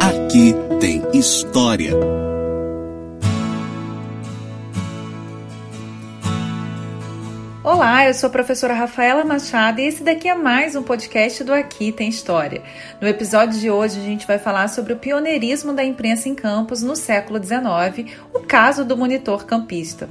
[0.00, 1.92] Aqui tem história.
[7.62, 11.52] Olá, eu sou a professora Rafaela Machado e esse daqui é mais um podcast do
[11.52, 12.62] Aqui Tem História.
[13.02, 16.82] No episódio de hoje a gente vai falar sobre o pioneirismo da imprensa em campos
[16.82, 20.08] no século XIX, o caso do monitor campista.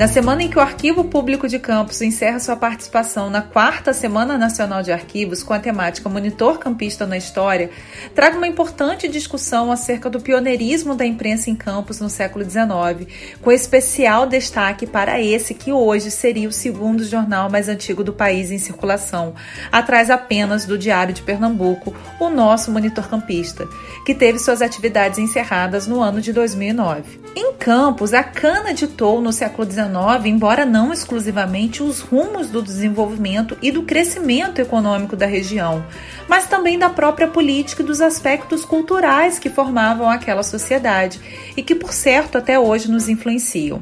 [0.00, 4.38] Na semana em que o Arquivo Público de Campos encerra sua participação na quarta Semana
[4.38, 7.68] Nacional de Arquivos com a temática Monitor Campista na História,
[8.14, 13.52] trago uma importante discussão acerca do pioneirismo da imprensa em Campos no século XIX, com
[13.52, 18.58] especial destaque para esse que hoje seria o segundo jornal mais antigo do país em
[18.58, 19.34] circulação,
[19.70, 23.68] atrás apenas do Diário de Pernambuco, o nosso Monitor Campista,
[24.06, 27.19] que teve suas atividades encerradas no ano de 2009.
[27.34, 29.88] Em Campos, a cana ditou no século XIX
[30.24, 35.84] embora não exclusivamente os rumos do desenvolvimento e do crescimento econômico da região,
[36.26, 41.20] mas também da própria política e dos aspectos culturais que formavam aquela sociedade
[41.56, 43.80] e que, por certo, até hoje nos influenciam.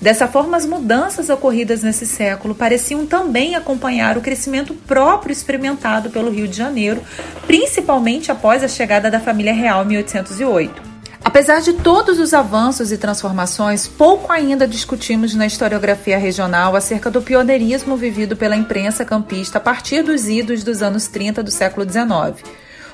[0.00, 6.32] Dessa forma, as mudanças ocorridas nesse século pareciam também acompanhar o crescimento próprio experimentado pelo
[6.32, 7.00] Rio de Janeiro,
[7.46, 10.91] principalmente após a chegada da família real em 1808.
[11.32, 17.22] Apesar de todos os avanços e transformações, pouco ainda discutimos na historiografia regional acerca do
[17.22, 22.46] pioneirismo vivido pela imprensa campista a partir dos idos dos anos 30 do século XIX,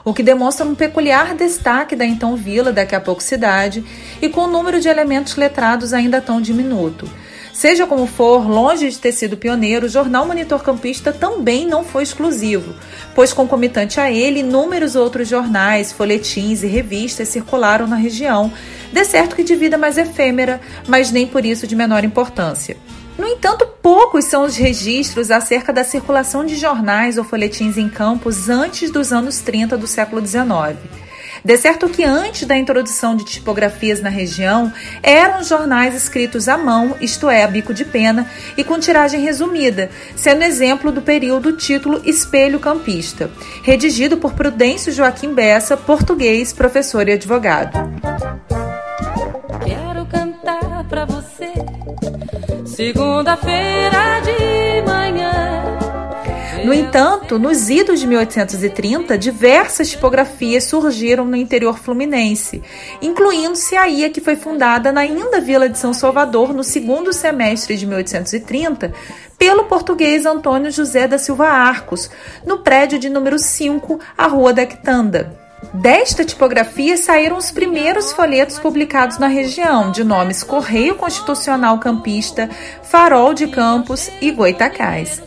[0.04, 3.84] o que demonstra um peculiar destaque da então vila, daqui a pouco cidade,
[4.22, 7.10] e com o número de elementos letrados ainda tão diminuto.
[7.58, 12.04] Seja como for, longe de ter sido pioneiro, o jornal Monitor Campista também não foi
[12.04, 12.72] exclusivo,
[13.16, 18.52] pois concomitante a ele, inúmeros outros jornais, folhetins e revistas circularam na região,
[18.92, 22.76] de certo que de vida mais efêmera, mas nem por isso de menor importância.
[23.18, 28.48] No entanto, poucos são os registros acerca da circulação de jornais ou folhetins em campos
[28.48, 31.07] antes dos anos 30 do século XIX.
[31.48, 34.70] De certo que antes da introdução de tipografias na região,
[35.02, 39.88] eram jornais escritos à mão, isto é, a bico de pena, e com tiragem resumida,
[40.14, 43.30] sendo exemplo do período título Espelho Campista,
[43.62, 47.78] redigido por Prudêncio Joaquim Bessa, português, professor e advogado.
[49.64, 51.50] Quero cantar para você
[52.66, 54.97] segunda-feira de manhã
[56.68, 62.62] no entanto, nos idos de 1830, diversas tipografias surgiram no interior fluminense,
[63.00, 67.74] incluindo-se a IA que foi fundada na ainda Vila de São Salvador no segundo semestre
[67.74, 68.92] de 1830
[69.38, 72.10] pelo português Antônio José da Silva Arcos,
[72.44, 75.34] no prédio de número 5, a Rua da Quitanda.
[75.72, 82.50] Desta tipografia saíram os primeiros folhetos publicados na região, de nomes Correio Constitucional Campista,
[82.82, 85.22] Farol de Campos e Goitacás.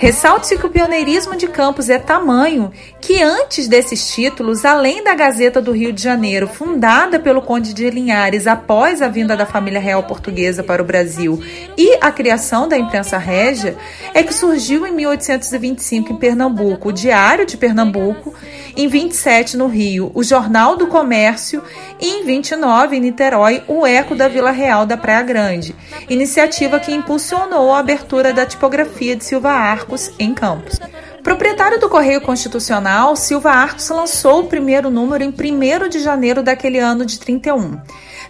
[0.00, 2.72] Ressalte-se que o pioneirismo de Campos é tamanho
[3.02, 7.90] que, antes desses títulos, além da Gazeta do Rio de Janeiro, fundada pelo Conde de
[7.90, 11.38] Linhares após a vinda da família real portuguesa para o Brasil,
[11.76, 13.76] e a criação da imprensa régia,
[14.14, 18.32] é que surgiu em 1825 em Pernambuco o Diário de Pernambuco,
[18.76, 21.62] em 27 no Rio, o Jornal do Comércio
[22.00, 25.74] e em 29 em Niterói, o Eco da Vila Real da Praia Grande,
[26.08, 30.78] iniciativa que impulsionou a abertura da tipografia de Silva Arco Arcos, em Campos.
[31.22, 36.78] Proprietário do Correio Constitucional, Silva Arcos lançou o primeiro número em 1 de janeiro daquele
[36.78, 37.80] ano de 31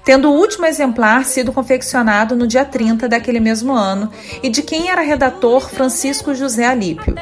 [0.05, 4.11] tendo o último exemplar sido confeccionado no dia 30 daquele mesmo ano
[4.43, 7.15] e de quem era redator Francisco José Alípio.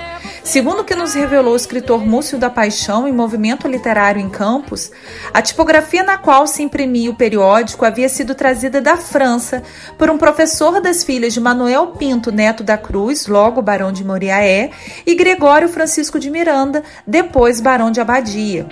[0.42, 4.90] Segundo o que nos revelou o escritor Múcio da Paixão em Movimento Literário em Campos,
[5.32, 9.62] a tipografia na qual se imprimia o periódico havia sido trazida da França
[9.98, 14.70] por um professor das filhas de Manuel Pinto Neto da Cruz, logo Barão de Moriaé,
[15.06, 18.66] e Gregório Francisco de Miranda, depois Barão de Abadia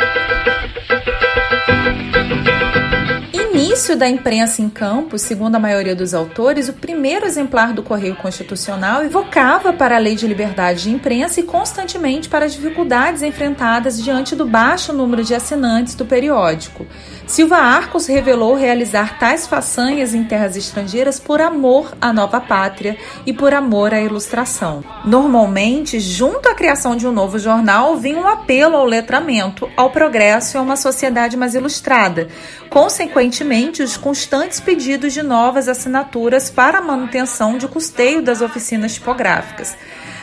[3.76, 8.16] início da imprensa em campo, segundo a maioria dos autores, o primeiro exemplar do Correio
[8.16, 14.03] Constitucional evocava para a Lei de Liberdade de Imprensa e constantemente para as dificuldades enfrentadas
[14.03, 16.86] diante do baixo número de assinantes do periódico.
[17.27, 22.97] Silva Arcos revelou realizar tais façanhas em terras estrangeiras por amor à nova pátria
[23.27, 24.84] e por amor à ilustração.
[25.05, 30.57] Normalmente, junto à criação de um novo jornal, vinha um apelo ao letramento, ao progresso
[30.57, 32.28] e a uma sociedade mais ilustrada.
[32.71, 39.77] Consequentemente, os constantes pedidos de novas assinaturas para a manutenção de custeio das oficinas tipográficas.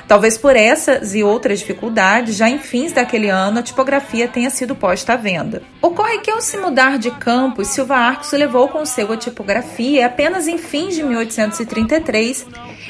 [0.07, 4.75] Talvez por essas e outras dificuldades, já em fins daquele ano, a tipografia tenha sido
[4.75, 5.63] posta à venda.
[5.81, 10.47] Ocorre que, ao se mudar de campus, Silva Arcos levou consigo a tipografia e apenas
[10.47, 12.45] em fins de 1833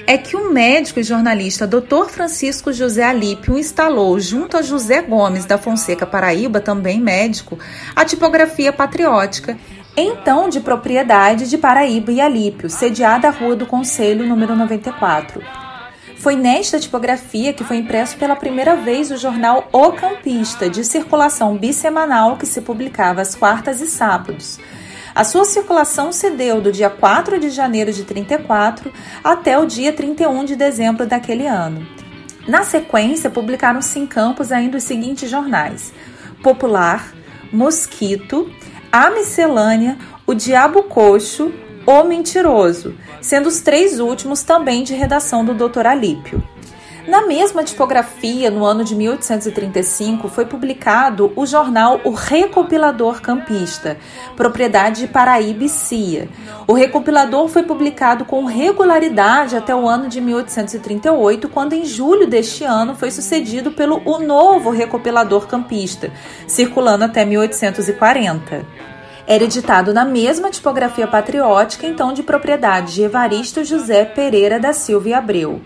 [0.07, 2.09] é que o médico e jornalista Dr.
[2.09, 7.57] Francisco José Alípio instalou, junto a José Gomes da Fonseca Paraíba, também médico,
[7.95, 9.57] a tipografia patriótica,
[9.95, 15.62] então de propriedade de Paraíba e Alípio, sediada à Rua do Conselho, número 94.
[16.23, 21.57] Foi nesta tipografia que foi impresso pela primeira vez o jornal O Campista, de circulação
[21.57, 24.57] bissemanal que se publicava às quartas e sábados.
[25.13, 28.89] A sua circulação se deu do dia 4 de janeiro de 34
[29.21, 31.85] até o dia 31 de dezembro daquele ano.
[32.47, 35.91] Na sequência, publicaram-se em campos ainda os seguintes jornais:
[36.41, 37.13] Popular,
[37.51, 38.49] Mosquito,
[38.89, 41.51] A Miscelânea, O Diabo Coxo,
[41.85, 45.87] O Mentiroso, sendo os três últimos também de redação do Dr.
[45.87, 46.43] Alípio.
[47.07, 53.97] Na mesma tipografia, no ano de 1835, foi publicado o jornal O Recopilador Campista,
[54.37, 56.29] propriedade de Paraíba e Cia.
[56.65, 62.63] O recopilador foi publicado com regularidade até o ano de 1838, quando em julho deste
[62.63, 66.09] ano foi sucedido pelo O Novo Recopilador Campista,
[66.47, 68.92] circulando até 1840
[69.25, 75.09] era editado na mesma tipografia patriótica, então de propriedade de Evaristo José Pereira da Silva
[75.09, 75.61] e Abreu.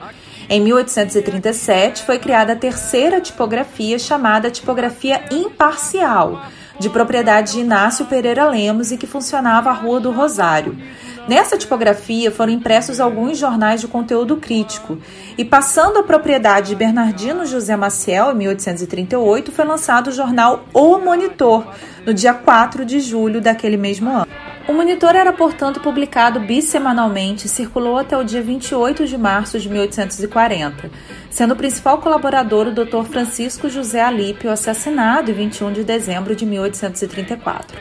[0.49, 6.41] Em 1837 foi criada a terceira tipografia chamada tipografia imparcial,
[6.79, 10.77] de propriedade de Inácio Pereira Lemos e que funcionava à Rua do Rosário.
[11.27, 14.97] Nessa tipografia foram impressos alguns jornais de conteúdo crítico,
[15.37, 20.97] e passando a propriedade de Bernardino José Maciel, em 1838, foi lançado o jornal O
[20.99, 21.67] Monitor,
[22.05, 24.27] no dia 4 de julho daquele mesmo ano.
[24.67, 29.69] O monitor era, portanto, publicado bissemanalmente e circulou até o dia 28 de março de
[29.69, 30.91] 1840,
[31.29, 33.05] sendo o principal colaborador o Dr.
[33.09, 37.77] Francisco José Alípio, assassinado em 21 de dezembro de 1834.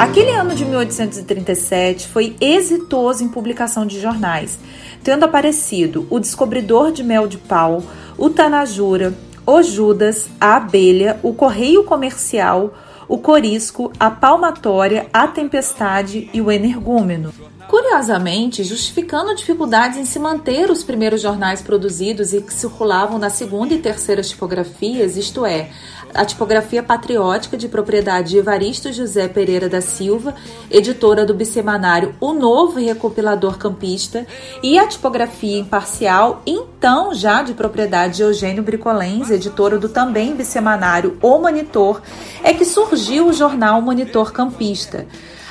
[0.00, 4.58] Aquele ano de 1837 foi exitoso em publicação de jornais,
[5.04, 7.82] tendo aparecido O Descobridor de Mel de Pau,
[8.16, 9.12] O Tanajura,
[9.44, 12.72] o Judas, a Abelha, o Correio Comercial,
[13.06, 17.34] o Corisco, a Palmatória, a Tempestade e o Energúmeno.
[17.68, 23.74] Curiosamente, justificando dificuldades em se manter os primeiros jornais produzidos e que circulavam na segunda
[23.74, 25.70] e terceira tipografias, isto é,
[26.14, 30.34] a tipografia patriótica de propriedade de Evaristo José Pereira da Silva,
[30.70, 34.26] editora do bissemanário O Novo Recopilador Campista,
[34.62, 41.18] e a tipografia imparcial, então já de propriedade de Eugênio Bricolens, editora do também bissemanário
[41.20, 42.00] O Monitor,
[42.42, 45.06] é que surgiu o jornal Monitor Campista.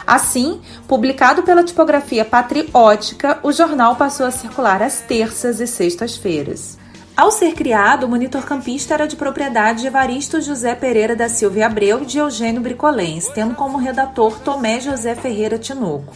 [0.05, 6.78] Assim, publicado pela tipografia patriótica, o jornal passou a circular às terças e sextas-feiras.
[7.19, 11.65] Ao ser criado, o monitor campista era de propriedade de Evaristo José Pereira da Silva
[11.65, 16.15] Abreu e de Eugênio Bricolens, tendo como redator Tomé José Ferreira Tinoco.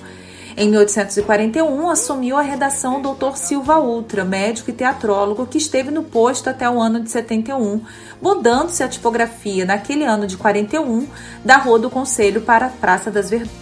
[0.55, 3.35] Em 1841, assumiu a redação o Dr.
[3.35, 7.81] Silva Ultra, médico e teatrólogo, que esteve no posto até o ano de 71,
[8.21, 11.05] mudando-se a tipografia naquele ano de 41
[11.43, 13.53] da Rua do Conselho para a Praça das Verdades.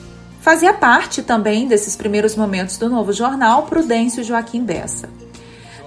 [0.41, 5.09] Fazia parte também desses primeiros momentos do novo jornal Prudêncio Joaquim Bessa.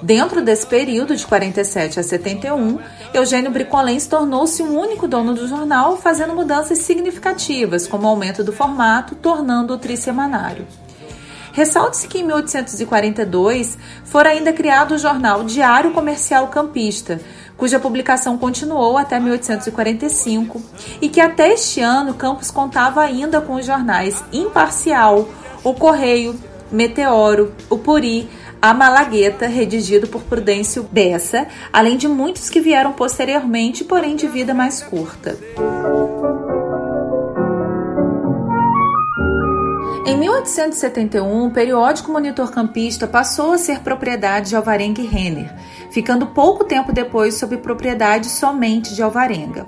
[0.04, 2.78] Dentro desse período, de 47 a 71,
[3.14, 8.52] Eugênio Bricolens tornou-se o único dono do jornal, fazendo mudanças significativas, como o aumento do
[8.52, 10.66] formato, tornando-o trissemanário.
[11.54, 17.18] Ressalte-se que em 1842 fora ainda criado o jornal Diário Comercial Campista,
[17.56, 20.60] cuja publicação continuou até 1845,
[21.00, 25.26] e que até este ano Campos contava ainda com os jornais Imparcial,
[25.62, 26.38] O Correio,
[26.70, 28.28] Meteoro, O Puri,
[28.64, 34.54] a Malagueta, redigido por Prudêncio Bessa, além de muitos que vieram posteriormente, porém de vida
[34.54, 35.36] mais curta.
[40.06, 45.50] Em 1871, o periódico Monitor Campista passou a ser propriedade de Alvarenga e Renner,
[45.90, 49.66] ficando pouco tempo depois sob propriedade somente de Alvarenga.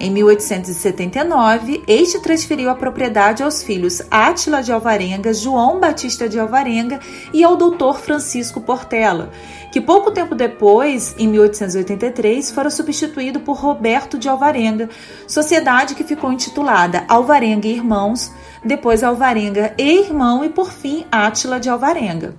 [0.00, 6.98] Em 1879, este transferiu a propriedade aos filhos Átila de Alvarenga, João Batista de Alvarenga
[7.32, 9.30] e ao doutor Francisco Portela,
[9.76, 14.88] que pouco tempo depois, em 1883, foram substituído por Roberto de Alvarenga,
[15.28, 18.32] sociedade que ficou intitulada Alvarenga e Irmãos,
[18.64, 22.34] depois Alvarenga e Irmão e por fim Átila de Alvarenga.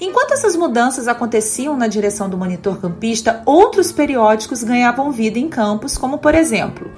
[0.00, 5.96] Enquanto essas mudanças aconteciam na direção do monitor campista, outros periódicos ganhavam vida em campos,
[5.96, 6.90] como por exemplo,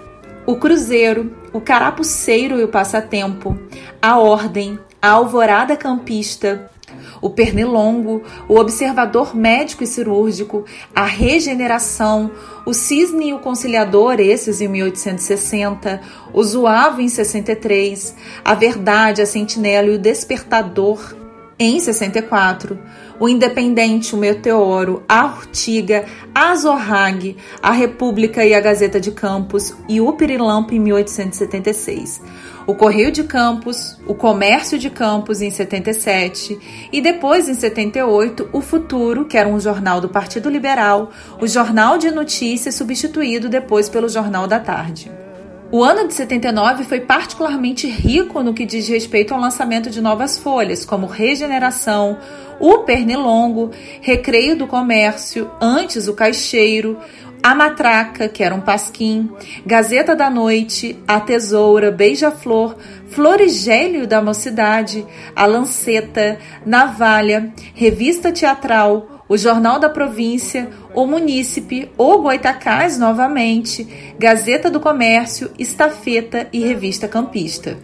[0.46, 3.58] o Cruzeiro, o Carapuceiro e o Passatempo,
[4.00, 6.70] a Ordem, a Alvorada Campista,
[7.20, 12.30] o Pernilongo, o Observador Médico e Cirúrgico, a Regeneração,
[12.64, 16.00] o Cisne e o Conciliador, esses em 1860,
[16.32, 21.25] o Zoavo em 63, a Verdade, a Sentinela e o Despertador
[21.58, 22.78] em 64,
[23.18, 29.74] o Independente, o Meteoro, a Urtiga, a Zorrag, a República e a Gazeta de Campos
[29.88, 32.20] e o Pirilampo em 1876
[32.66, 38.60] o Correio de Campos, o Comércio de Campos em 77 e depois em 78 o
[38.60, 41.10] Futuro, que era um jornal do Partido Liberal,
[41.40, 45.25] o Jornal de Notícias substituído depois pelo Jornal da Tarde.
[45.70, 50.38] O ano de 79 foi particularmente rico no que diz respeito ao lançamento de novas
[50.38, 52.18] folhas, como Regeneração,
[52.60, 56.96] o Pernilongo, Recreio do Comércio, antes o Caixeiro,
[57.42, 59.28] a Matraca, que era um pasquim,
[59.64, 62.76] Gazeta da Noite, A Tesoura, Beija-Flor,
[63.08, 65.04] Florigélio da Mocidade,
[65.34, 74.70] A Lanceta, Navalha, Revista Teatral, o Jornal da Província, o Munícipe, o Goitacás novamente, Gazeta
[74.70, 77.76] do Comércio, Estafeta e Revista Campista.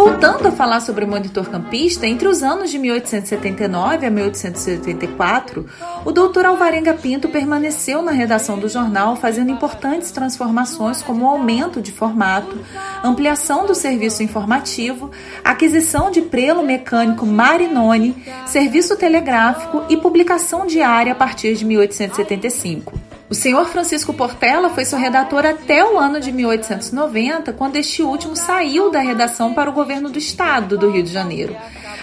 [0.00, 5.66] Voltando a falar sobre o monitor campista, entre os anos de 1879 a 1884,
[6.06, 11.82] o doutor Alvarenga Pinto permaneceu na redação do jornal, fazendo importantes transformações como o aumento
[11.82, 12.58] de formato,
[13.04, 15.10] ampliação do serviço informativo,
[15.44, 23.09] aquisição de prelo mecânico Marinoni, serviço telegráfico e publicação diária a partir de 1875.
[23.30, 28.34] O senhor Francisco Portela foi seu redator até o ano de 1890, quando este último
[28.34, 31.56] saiu da redação para o governo do estado do Rio de Janeiro.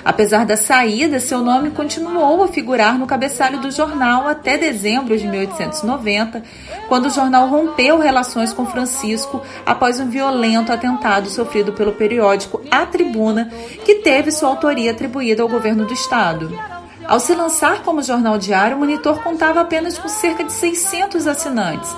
[0.06, 5.28] Apesar da saída, seu nome continuou a figurar no cabeçalho do jornal até dezembro de
[5.28, 6.44] 1890,
[6.88, 12.86] quando o jornal rompeu relações com Francisco após um violento atentado sofrido pelo periódico A
[12.86, 13.52] Tribuna,
[13.84, 16.77] que teve sua autoria atribuída ao governo do estado.
[17.08, 21.90] Ao se lançar como jornal diário, o Monitor contava apenas com cerca de 600 assinantes.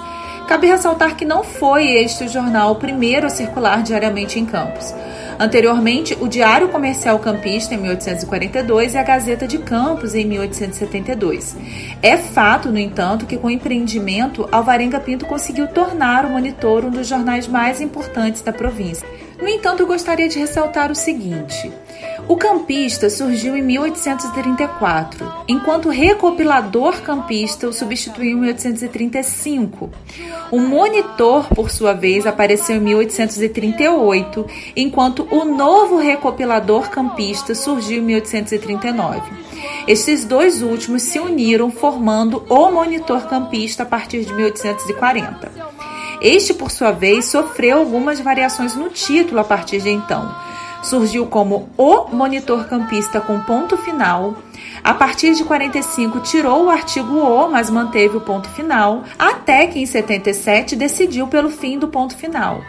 [0.48, 4.94] Cabe ressaltar que não foi este o jornal o primeiro a circular diariamente em Campos.
[5.40, 11.56] Anteriormente, o Diário Comercial Campista, em 1842, e a Gazeta de Campos, em 1872.
[12.04, 16.92] É fato, no entanto, que com o empreendimento, Alvarenga Pinto conseguiu tornar o Monitor um
[16.92, 19.08] dos jornais mais importantes da província.
[19.42, 21.72] No entanto, eu gostaria de ressaltar o seguinte.
[22.30, 29.90] O campista surgiu em 1834, enquanto o recopilador campista o substituiu em 1835.
[30.52, 34.46] O monitor, por sua vez, apareceu em 1838,
[34.76, 39.22] enquanto o novo recopilador campista surgiu em 1839.
[39.88, 45.52] Estes dois últimos se uniram formando o monitor campista a partir de 1840.
[46.22, 50.48] Este, por sua vez, sofreu algumas variações no título a partir de então
[50.82, 54.36] surgiu como o monitor campista com ponto final.
[54.84, 59.80] A partir de 45 tirou o artigo o, mas manteve o ponto final, até que
[59.80, 62.62] em 77 decidiu pelo fim do ponto final.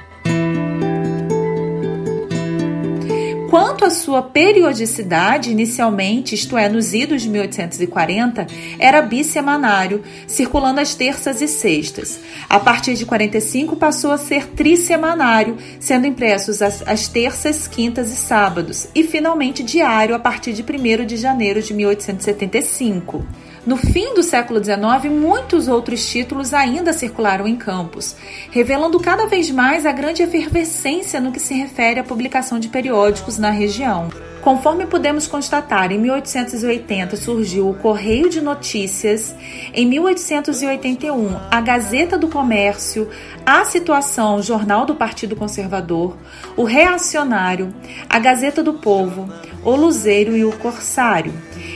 [3.50, 8.46] Quanto à sua periodicidade, inicialmente, isto é, nos idos de 1840,
[8.78, 12.20] era bissemanário, circulando às terças e sextas.
[12.48, 18.16] A partir de 45 passou a ser trissemanário, sendo impressos às, às terças, quintas e
[18.16, 23.26] sábados, e finalmente diário a partir de 1 de janeiro de 1875.
[23.70, 28.16] No fim do século XIX, muitos outros títulos ainda circularam em campos,
[28.50, 33.38] revelando cada vez mais a grande efervescência no que se refere à publicação de periódicos
[33.38, 34.08] na região.
[34.40, 39.34] Conforme podemos constatar, em 1880 surgiu o Correio de Notícias,
[39.72, 43.08] em 1881 a Gazeta do Comércio,
[43.44, 46.16] a Situação, Jornal do Partido Conservador,
[46.56, 47.72] o Reacionário,
[48.08, 49.30] a Gazeta do Povo,
[49.64, 51.32] o Luzeiro e o Corsário.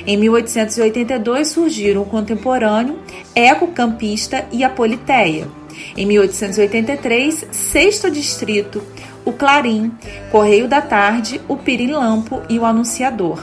[0.06, 2.98] Em 1882 surgiram o Contemporâneo,
[3.34, 5.48] Eco Campista e a Politeia.
[5.96, 8.82] Em 1883, Sexto Distrito,
[9.24, 9.92] o Clarim,
[10.30, 13.42] Correio da Tarde, o Pirilampo e o Anunciador.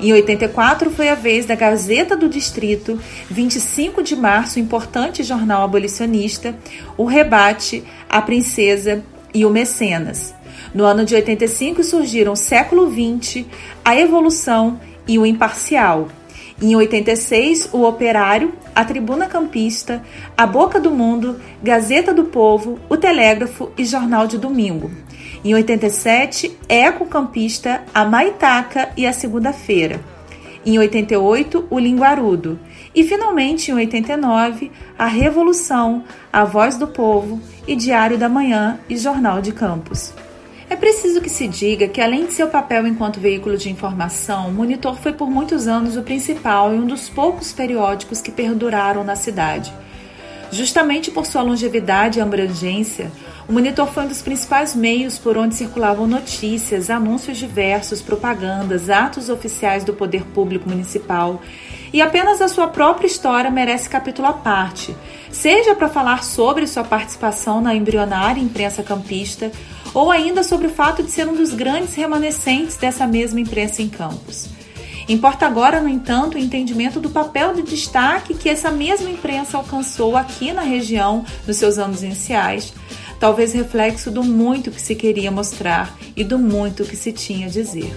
[0.00, 6.54] Em 84 foi a vez da Gazeta do Distrito, 25 de março, importante jornal abolicionista,
[6.96, 9.02] o Rebate, a Princesa
[9.34, 10.34] e o Mecenas.
[10.74, 13.46] No ano de 85 surgiram Século XX,
[13.84, 16.08] a Evolução e o Imparcial.
[16.60, 20.02] Em 86, o Operário, a Tribuna Campista,
[20.36, 24.90] a Boca do Mundo, Gazeta do Povo, o Telégrafo e Jornal de Domingo.
[25.44, 30.00] Em 87, Eco Campista, a Maitaca e a Segunda-feira.
[30.66, 32.58] Em 88, o Linguarudo.
[32.92, 38.96] E finalmente, em 89, a Revolução, a Voz do Povo e Diário da Manhã e
[38.96, 40.12] Jornal de Campos.
[40.70, 44.52] É preciso que se diga que, além de seu papel enquanto veículo de informação, o
[44.52, 49.16] Monitor foi por muitos anos o principal e um dos poucos periódicos que perduraram na
[49.16, 49.72] cidade.
[50.50, 53.10] Justamente por sua longevidade e abrangência,
[53.48, 59.30] o Monitor foi um dos principais meios por onde circulavam notícias, anúncios diversos, propagandas, atos
[59.30, 61.40] oficiais do poder público municipal
[61.92, 64.94] e apenas a sua própria história merece capítulo à parte,
[65.30, 69.50] seja para falar sobre sua participação na embrionária imprensa campista
[69.98, 73.88] ou ainda sobre o fato de ser um dos grandes remanescentes dessa mesma imprensa em
[73.88, 74.48] Campos.
[75.08, 80.16] Importa agora, no entanto, o entendimento do papel de destaque que essa mesma imprensa alcançou
[80.16, 82.72] aqui na região nos seus anos iniciais,
[83.18, 87.50] talvez reflexo do muito que se queria mostrar e do muito que se tinha a
[87.50, 87.92] dizer.